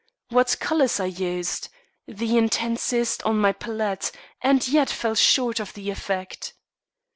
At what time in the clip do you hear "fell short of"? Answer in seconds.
4.89-5.75